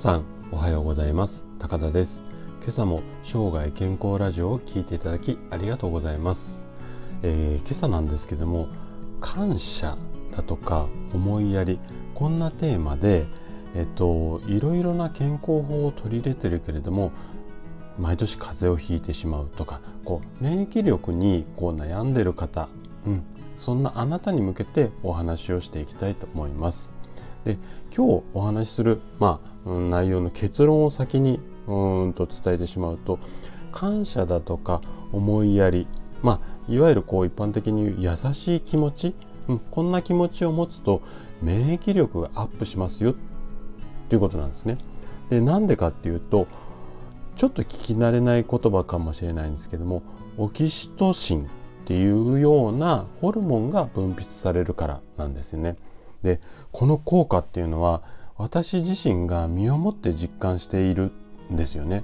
[0.00, 1.44] さんおはようございます。
[1.58, 2.24] 高田です。
[2.60, 6.66] 今朝も生涯健康ラジオを聞いていただきありがとうございます、
[7.22, 8.68] えー、今朝なんですけども
[9.20, 9.98] 感謝
[10.34, 11.78] だとか思いやり
[12.14, 13.26] こんなテーマで
[13.76, 17.12] えっといろいろな健康法を取り入れてるけれども
[17.98, 22.70] 毎年風邪をひいてしまうとかこう免疫力にこう悩んでる方、
[23.06, 23.22] うん、
[23.58, 26.90] そんなあなたに向けてお話をしていきたいと思います。
[27.44, 27.58] で
[27.94, 33.18] 今日お話しする、まあ、内容の結論を先にうんと伝えてしまうと
[33.72, 34.80] 感謝だとか
[35.12, 35.86] 思いやり、
[36.22, 39.14] まあ、いわゆるこう一般的に言う優しい気持ち、
[39.48, 41.02] うん、こんな気持ちを持つと
[41.42, 43.14] 免疫力がアップしますよ
[44.08, 44.78] ということなんですね。
[45.30, 46.48] でなんでかっていうと
[47.36, 50.02] ちょっと聞き慣れない言葉かもしれないんですけども
[50.36, 51.46] オキシトシンっ
[51.84, 55.76] ていうようなホルモンが分泌されるからなんですよね。
[56.22, 56.40] で
[56.72, 58.02] この効果っていうのは
[58.36, 61.12] 私自身が身をもって実感している
[61.52, 62.02] んですよね。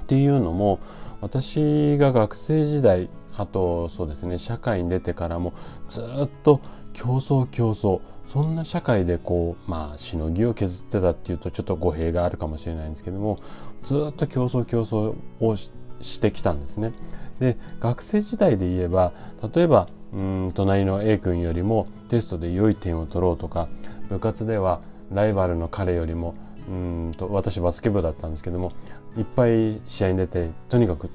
[0.00, 0.80] っていうのも
[1.20, 5.54] 私が学生時代あとそうですね社会に出てからも
[5.88, 6.60] ずっと
[6.92, 13.38] 競争競争そんな社会でこうまあしのぎを削ってたっていうとちょっと語弊があるかもしれないんですけども
[13.82, 16.92] ずっと競争競争をしてきたんですね。
[17.38, 19.12] で学生時代で言えば
[19.54, 23.70] 例えばうん隣の A 君よりもテストで良い点を取ろうとか
[24.10, 26.34] 部活ではライバルの彼よりも
[26.68, 28.70] うんと私バスケ部だったんですけども
[29.16, 31.10] いっぱい試合に出てとにかく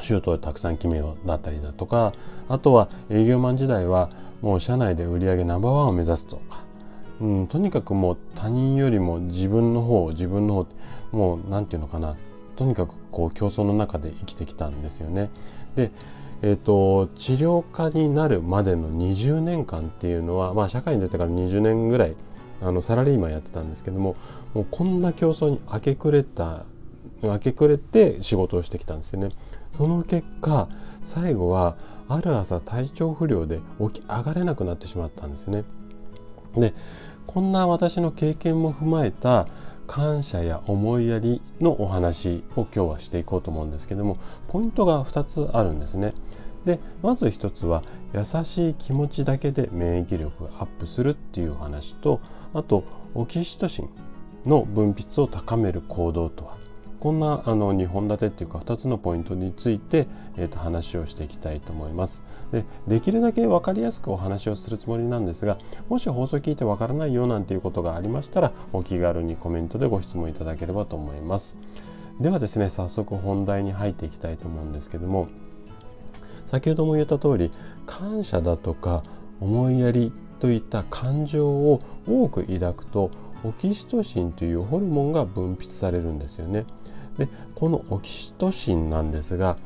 [0.00, 2.12] シュートをたくさん決めようだったりだとか
[2.48, 4.08] あとは営業マン時代は
[4.40, 6.62] もう社内で売り上げナンバーワンを目指すとか、
[7.20, 10.66] うん、とにかくもう他人よりも自分の方自分の方
[11.10, 12.16] もう何て言うのかな
[12.54, 15.30] とにかくこう競争の中で生きてきたんですよね。
[15.74, 15.90] で
[16.42, 22.16] えーと、治療家になるまでの20年間っていうのは、まあ、社会に出てから20年ぐらい
[22.60, 24.16] あのサラリーマンやってたんですけども
[24.54, 26.64] もうこんな競争に明け暮れた
[27.22, 29.30] 明け暮れて仕事をしてきたんですよね。
[29.70, 30.68] その結果
[31.02, 31.76] 最後は
[32.08, 35.64] ある朝体調不良で起き上がれなくなってしまったんですね。
[36.56, 36.74] で
[37.26, 39.46] こんな私の経験も踏まえた
[39.86, 44.18] 感謝や思いやりのお話を今日はしていこうと思うんですけども
[44.48, 46.14] ポイントが2つあるんですね。
[46.64, 47.82] でまず1つは
[48.14, 52.20] 優しい気持ちだけで免疫力がアップするっていうお話と
[52.54, 52.84] あと
[53.14, 53.88] オキシトシン
[54.46, 56.62] の分泌を高める行動とは
[57.02, 60.06] こんなあの2本立てっていうか2つのポイントについて、
[60.36, 62.22] えー、と話をしていきたいと思います。
[62.52, 65.58] でできるだけ分かりやすくお話をするつもりなんですが
[65.88, 71.56] もし放送聞いて分からないよなんていうことがありましたらお気軽にコメントでご質問いただければと思います。
[72.20, 75.26] ではですね早速本題に入っていきたいと思うんですけども
[76.52, 77.50] 先ほども言った通り
[77.86, 79.02] 感謝だとか
[79.40, 83.10] 思いやりといった感情を多く抱くと
[83.42, 86.66] オキシトシンというホルモンが分泌されるんですよね。
[87.16, 89.56] でこのオキシトシンなんですが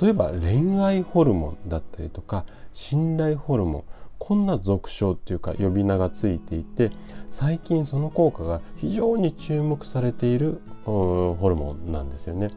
[0.00, 3.84] 例えば恋愛ホルモンだったりとか信頼ホルモン
[4.18, 6.90] こんな俗称っていうか呼び名がついていて
[7.30, 12.50] 最近その効果が非常に注目されているホルモンなんですよね。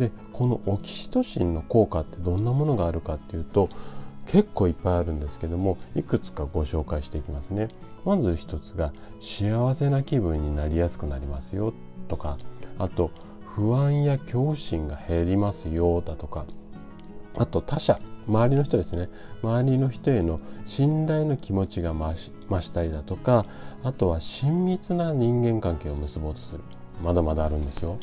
[0.00, 3.68] でこのオキシトシンの効果ってどんなものがあるかっていうと
[4.26, 7.68] 結構いっぱいあるんですけどもいくつかご紹介していきますね。
[8.06, 11.74] まず一つが幸せな気分になりやすくなりますよ
[12.08, 12.38] とか
[12.78, 13.10] あと
[13.44, 16.46] 不安や恐怖心が減りますよだとか
[17.36, 19.08] あと他者周りの人ですね。
[19.42, 23.44] 周りの人への信頼の気持ちが増し増したりだとか
[23.84, 26.62] あとは親密な人間関係を結ぼうとする。
[27.02, 27.98] まだまだあるんですよ。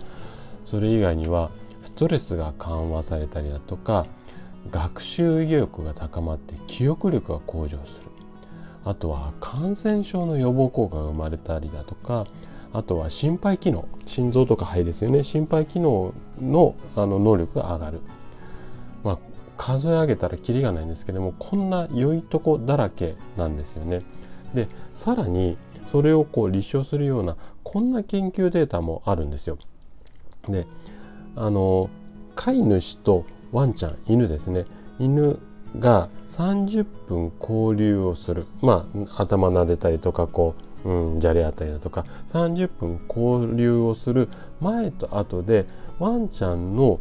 [0.66, 1.50] それ以外には
[1.88, 4.06] ストレスが緩和されたりだとか
[4.72, 8.12] 学習意欲が高まって記憶力が向上する。
[8.84, 12.28] あとは感染症の予防効果が生まれたりだとか
[12.74, 15.24] あとは心肺機能心臓とか肺ですよね。
[15.24, 18.02] 心肺機能のあの能力が上がる、
[19.06, 19.19] まあ、
[19.56, 24.04] 数え上げたらキリがないんですけどもこんな良いとこだらけなんですよね。
[24.54, 29.57] でさらにそれをこう立証するようなこんな研究データもあるんですよ。
[30.50, 30.68] で
[31.38, 31.89] あの
[32.36, 34.66] 飼い主とワンちゃん犬ですね。
[35.00, 35.39] 犬
[35.80, 38.48] が30分交流をする。
[38.62, 38.88] ま
[39.18, 44.30] あ頭撫でたりとかこううん、じゃれ合ったりだとか30分交流をする。
[44.62, 45.66] 前と後で
[46.00, 47.00] ワンちゃんの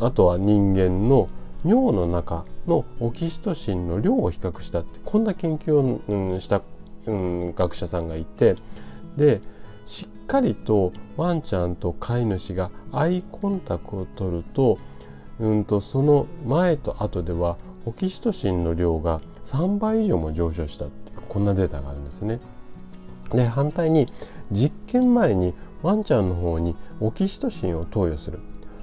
[0.00, 1.28] あとは人間の
[1.64, 6.62] 尿の中のオキシトシンの量を比較したってこんな研究を、した、
[7.06, 8.56] うん、学者さんがいて。
[9.16, 9.40] で
[9.84, 14.78] しっかりとワンちゃんと飼い主がアイコンタクトを取ると,、
[15.40, 22.38] うんとその前と後ではオキシトシンの量が3倍以上も上昇したってこんなデータがあるんですね。
[23.32, 24.06] で反対に
[24.52, 28.38] 実験前にワンちゃんの方にオキシトシンを投与する。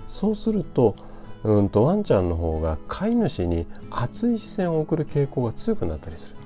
[0.07, 0.95] そうすると
[1.43, 6.37] うんとワンちゃんの方が飼い主に熱い視線を送る傾向が強くなったりする。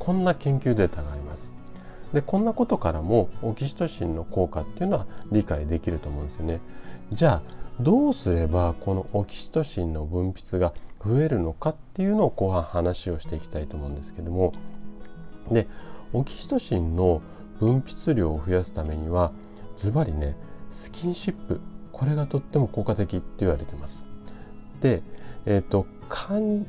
[0.00, 1.57] こんな研究データがあります。
[2.12, 6.60] でこんなことからもオキシトシンの効果っていうのは理解できると思うんですよね。
[7.10, 10.72] じゃあどうすればこのオキシトシンの分泌が
[11.04, 14.52] 増えるのかっていうのを後半話をしていきたいと思うんですけども。
[15.50, 15.66] で
[16.12, 17.22] オキシトシンの
[17.60, 19.32] 分泌量を増やすためには
[19.76, 20.34] ズバリね
[20.70, 21.60] スキンシップ
[21.92, 24.04] これがとっても効果的って言われてます。
[24.80, 25.02] で、
[25.46, 25.86] えーと、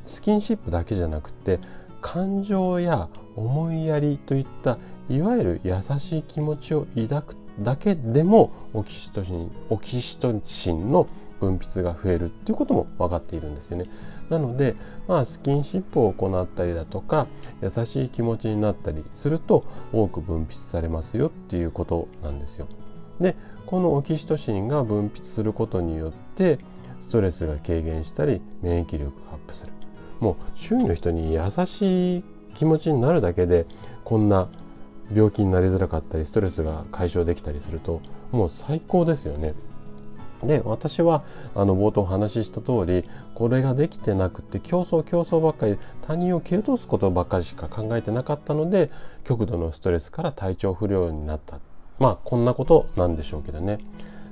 [0.04, 1.60] スキンシップだけじゃなくて
[2.00, 4.78] 感情や思いやりといった
[5.10, 11.08] いわゆる優しい気持ちを抱くだけでもオキシトシンオキシトシンの
[11.40, 13.86] 分泌が増えるっていうことも分かっているんですよね。
[14.28, 14.76] なので、
[15.08, 17.26] まあ、スキンシップを行ったりだとか
[17.60, 22.68] 優しい気持ちになったりすると多く分泌されますよっていうことなんですよ。
[23.18, 23.34] で
[23.66, 26.58] このオキシトシンが分泌することによって
[27.00, 29.72] ストレスが軽減したり免疫力がアップする
[30.20, 32.24] もう周囲の人に優しい
[32.54, 33.66] 気持ちになるだけで
[34.04, 34.48] こんな
[35.12, 39.54] 病気になりづらかったりストレスが解消できたりするともう最高ですよね。
[40.42, 41.22] で私は
[41.54, 43.04] あの冒頭お話しした通り
[43.34, 48.90] これができてなくて競争競争ばっかり他人を蹴落とすことばっかりしか考えてなかったので
[49.24, 51.58] 極度のストレスから体調不良になった
[51.98, 53.78] まあこんなことなんでしょうけどね。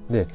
[0.08, 0.26] で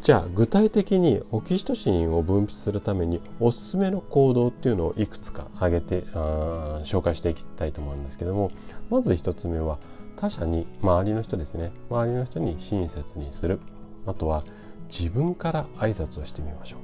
[0.00, 8.50] じゃあ具体的にオキシトシンを分泌するためにおすすめの行動っていうのをいくつか挙げてあ紹介していきたいと思うんですけども
[8.88, 9.78] まず1つ目は
[10.16, 11.72] 他者に周りの人ですね。
[11.90, 13.58] 周りの人に親切にする。
[14.06, 14.42] あとは
[14.88, 16.76] 自分から挨拶をしてみましょ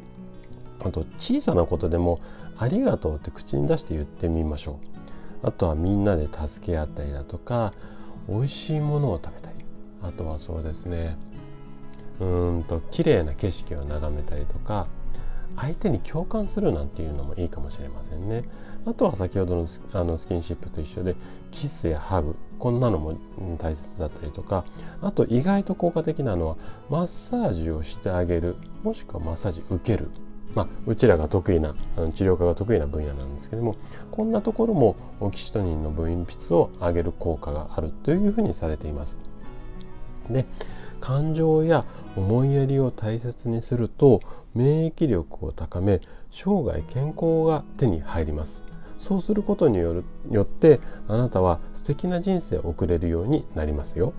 [0.85, 0.89] う。
[0.89, 2.19] あと小さなことでも
[2.59, 4.79] ありがとうって口に出して言ってみましょ
[5.43, 5.49] う。
[5.49, 7.73] あとはみんなで助け合ったりだとか
[8.29, 9.57] 美味しいものを食べたり。
[10.03, 11.19] あとはそうですね
[12.21, 14.87] うんと綺麗な景色を眺めたりとか
[15.57, 18.43] 相手に共感するなんていうのもいいかもしれませんね。
[18.85, 21.17] あとは先ほどのあのスキンシップと一緒で
[21.51, 23.19] キスやハグこんなのも
[23.59, 24.65] 大切だったりとか
[25.03, 26.57] あと意外と効果的なのは
[26.89, 30.11] マッサージをしてあげるもしくはマッサージ受ける
[30.55, 31.75] まあ、うちらが得意な
[32.15, 33.77] 治療家が得意な分野なんですけども
[34.11, 39.19] こんなところもオキシトニンの分泌を上げる効果があるというふうにされています。
[40.31, 40.47] で
[41.07, 41.85] 感情や
[42.17, 44.21] 思いやりを大切にすると
[44.57, 46.01] 免疫力を高め
[46.33, 48.65] 生涯健康が手に入ります。
[48.99, 54.15] そうすることによるよってあなたは素敵な人生を送れるようになりますよ。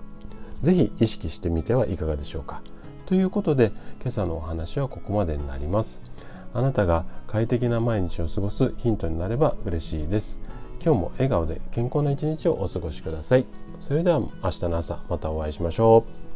[0.62, 2.62] 是非意識してみてはいかがでしょうか。
[3.04, 3.66] ということで
[4.00, 6.00] 今朝のお話はここまでになります。
[6.54, 10.38] あなたが快適な毎日を過ごすヒントになれば嬉しいです。
[10.82, 13.44] 今日も笑顔で健康な一日をお過ごしください。
[13.78, 16.27] それでは明日の朝またお会いしましょう。